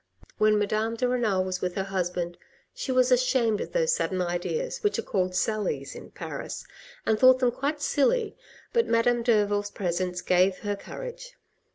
When 0.39 0.57
Madame 0.57 0.95
de 0.95 1.07
Renal 1.07 1.43
was 1.43 1.61
with 1.61 1.75
her 1.75 1.83
husband, 1.83 2.35
she 2.73 2.91
was 2.91 3.11
ashamed 3.11 3.61
of 3.61 3.71
those 3.71 3.93
sudden 3.93 4.19
ideas, 4.19 4.79
which, 4.81 4.97
are 4.97 5.03
called 5.03 5.35
sallies 5.35 5.93
in 5.93 6.09
Paris, 6.09 6.65
and 7.05 7.19
thought 7.19 7.37
them 7.37 7.51
quite 7.51 7.83
silly: 7.83 8.35
but 8.73 8.87
Madame 8.87 9.21
Derville's 9.21 9.69
presence 9.69 10.21
gave 10.23 10.57
her 10.57 10.75
courage. 10.75 11.35